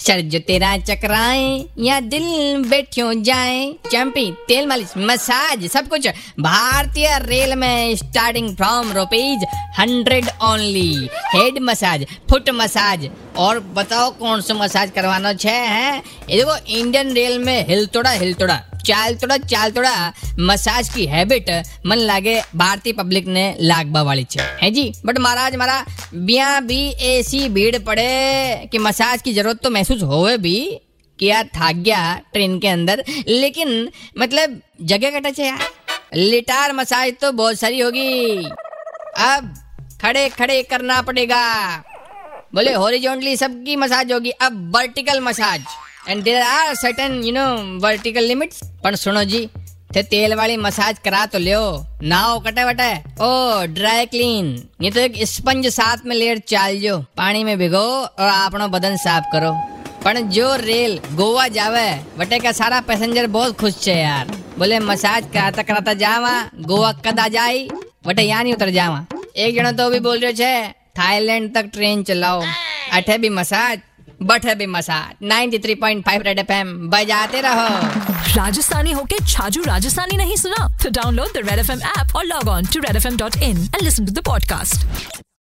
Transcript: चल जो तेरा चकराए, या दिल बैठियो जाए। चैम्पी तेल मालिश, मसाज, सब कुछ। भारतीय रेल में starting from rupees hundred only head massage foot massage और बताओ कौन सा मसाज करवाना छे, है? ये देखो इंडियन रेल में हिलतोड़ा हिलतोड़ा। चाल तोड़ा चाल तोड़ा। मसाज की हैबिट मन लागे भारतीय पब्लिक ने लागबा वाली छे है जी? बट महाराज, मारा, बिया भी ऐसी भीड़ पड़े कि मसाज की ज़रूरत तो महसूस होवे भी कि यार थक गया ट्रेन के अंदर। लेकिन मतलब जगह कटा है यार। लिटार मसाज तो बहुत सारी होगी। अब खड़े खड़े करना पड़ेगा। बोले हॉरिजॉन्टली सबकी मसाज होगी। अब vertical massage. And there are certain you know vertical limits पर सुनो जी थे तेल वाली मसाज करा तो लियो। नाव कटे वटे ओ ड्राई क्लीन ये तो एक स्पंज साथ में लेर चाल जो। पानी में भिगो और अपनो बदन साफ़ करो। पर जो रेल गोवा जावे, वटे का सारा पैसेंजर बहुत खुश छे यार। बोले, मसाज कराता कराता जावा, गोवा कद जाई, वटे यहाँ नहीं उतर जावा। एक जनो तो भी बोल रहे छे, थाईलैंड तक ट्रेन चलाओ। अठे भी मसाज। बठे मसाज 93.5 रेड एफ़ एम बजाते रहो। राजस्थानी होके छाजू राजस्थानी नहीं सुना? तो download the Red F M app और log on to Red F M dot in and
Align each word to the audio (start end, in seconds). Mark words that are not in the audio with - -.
चल 0.00 0.20
जो 0.22 0.38
तेरा 0.38 0.76
चकराए, 0.78 1.64
या 1.78 2.00
दिल 2.00 2.22
बैठियो 2.68 3.12
जाए। 3.14 3.74
चैम्पी 3.90 4.32
तेल 4.48 4.66
मालिश, 4.66 4.92
मसाज, 4.98 5.66
सब 5.66 5.88
कुछ। 5.88 6.08
भारतीय 6.40 7.18
रेल 7.18 7.54
में 7.54 7.96
starting 7.96 8.56
from 8.56 8.92
rupees 8.92 9.44
hundred 9.80 10.28
only 10.42 11.08
head 11.34 11.58
massage 11.58 12.06
foot 12.30 12.50
massage 12.50 13.08
और 13.36 13.60
बताओ 13.60 14.10
कौन 14.10 14.40
सा 14.40 14.54
मसाज 14.54 14.90
करवाना 14.90 15.32
छे, 15.32 15.48
है? 15.48 16.02
ये 16.30 16.36
देखो 16.36 16.56
इंडियन 16.66 17.12
रेल 17.12 17.38
में 17.38 17.66
हिलतोड़ा 17.68 18.10
हिलतोड़ा। 18.10 18.60
चाल 18.88 19.14
तोड़ा 19.14 19.36
चाल 19.38 19.70
तोड़ा। 19.70 20.12
मसाज 20.40 20.88
की 20.88 21.06
हैबिट 21.06 21.50
मन 21.86 21.98
लागे 21.98 22.40
भारतीय 22.56 22.92
पब्लिक 22.92 23.26
ने 23.28 23.44
लागबा 23.60 24.02
वाली 24.02 24.24
छे 24.24 24.42
है 24.62 24.70
जी? 24.70 24.92
बट 25.06 25.18
महाराज, 25.18 25.56
मारा, 25.56 25.84
बिया 26.14 26.58
भी 26.60 26.80
ऐसी 26.90 27.48
भीड़ 27.48 27.78
पड़े 27.78 28.68
कि 28.72 28.78
मसाज 28.78 29.22
की 29.22 29.32
ज़रूरत 29.34 29.60
तो 29.62 29.70
महसूस 29.70 30.02
होवे 30.02 30.36
भी 30.38 30.58
कि 31.18 31.26
यार 31.26 31.48
थक 31.56 31.76
गया 31.76 32.00
ट्रेन 32.32 32.58
के 32.58 32.68
अंदर। 32.68 33.04
लेकिन 33.28 33.90
मतलब 34.18 34.60
जगह 34.82 35.10
कटा 35.10 35.32
है 35.38 35.46
यार। 35.46 35.68
लिटार 36.14 36.72
मसाज 36.72 37.12
तो 37.20 37.32
बहुत 37.32 37.58
सारी 37.58 37.80
होगी। 37.80 38.44
अब 39.18 39.54
खड़े 40.02 40.28
खड़े 40.28 40.62
करना 40.62 41.00
पड़ेगा। 41.02 41.42
बोले 42.54 42.72
हॉरिजॉन्टली 42.74 43.36
सबकी 43.36 43.76
मसाज 43.76 44.12
होगी। 44.12 44.30
अब 44.30 44.76
vertical 44.76 45.20
massage. 45.20 45.60
And 46.08 46.22
there 46.24 46.42
are 46.42 46.74
certain 46.74 47.20
you 47.24 47.32
know 47.32 47.46
vertical 47.80 48.24
limits 48.24 48.60
पर 48.84 48.94
सुनो 48.96 49.22
जी 49.24 49.40
थे 49.94 50.02
तेल 50.04 50.34
वाली 50.34 50.56
मसाज 50.56 50.98
करा 51.04 51.24
तो 51.26 51.38
लियो। 51.38 51.62
नाव 52.02 52.38
कटे 52.40 52.64
वटे 52.64 52.92
ओ 53.20 53.66
ड्राई 53.74 54.06
क्लीन 54.06 54.46
ये 54.82 54.90
तो 54.90 55.00
एक 55.00 55.16
स्पंज 55.28 55.66
साथ 55.74 56.06
में 56.06 56.14
लेर 56.16 56.38
चाल 56.48 56.78
जो। 56.80 56.98
पानी 57.16 57.42
में 57.44 57.58
भिगो 57.58 57.78
और 57.78 58.28
अपनो 58.28 58.68
बदन 58.68 58.96
साफ़ 58.96 59.24
करो। 59.32 59.52
पर 60.04 60.20
जो 60.30 60.54
रेल 60.56 60.98
गोवा 61.12 61.46
जावे, 61.48 61.90
वटे 62.18 62.38
का 62.38 62.52
सारा 62.52 62.80
पैसेंजर 62.80 63.26
बहुत 63.28 63.58
खुश 63.60 63.80
छे 63.80 63.94
यार। 63.94 64.26
बोले, 64.58 64.78
मसाज 64.80 65.26
कराता 65.34 65.62
कराता 65.62 65.92
जावा, 65.94 66.32
गोवा 66.62 66.92
कद 67.06 67.20
जाई, 67.32 67.68
वटे 68.06 68.22
यहाँ 68.22 68.42
नहीं 68.42 68.54
उतर 68.54 68.70
जावा। 68.70 69.04
एक 69.36 69.54
जनो 69.54 69.72
तो 69.72 69.90
भी 69.90 70.00
बोल 70.00 70.18
रहे 70.18 70.32
छे, 70.32 70.68
थाईलैंड 70.98 71.54
तक 71.54 71.70
ट्रेन 71.72 72.02
चलाओ। 72.02 72.42
अठे 72.92 73.18
भी 73.18 73.28
मसाज। 73.30 73.80
बठे 74.22 74.66
मसाज 74.66 75.26
93.5 75.26 76.22
रेड 76.22 76.38
एफ़ 76.38 76.52
एम 76.52 76.88
बजाते 76.90 77.40
रहो। 77.40 77.68
राजस्थानी 78.36 78.92
होके 78.92 79.16
छाजू 79.26 79.62
राजस्थानी 79.62 80.16
नहीं 80.16 80.36
सुना? 80.36 80.68
तो 80.82 80.90
download 80.90 81.28
the 81.28 81.36
Red 81.36 81.58
F 81.58 81.72
M 81.72 81.80
app 81.80 82.16
और 82.16 82.24
log 82.24 82.48
on 82.48 82.66
to 82.66 82.80
Red 82.80 82.96
F 82.96 83.06
M 83.06 83.16
dot 83.16 83.36
in 83.36 83.58
and 83.58 85.27